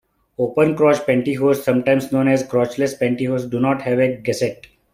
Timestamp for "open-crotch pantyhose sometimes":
0.39-2.11